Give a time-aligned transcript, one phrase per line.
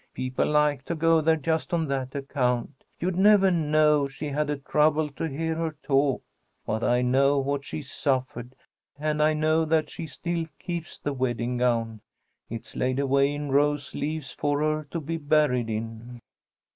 [0.15, 2.85] People like to go there just on that account.
[2.99, 6.23] You'd never know she had a trouble to hear her talk.
[6.65, 8.55] But I know what she's suffered,
[8.97, 12.01] and I know that she still keeps the wedding gown.
[12.49, 16.19] It's laid away in rose leaves for her to be buried in."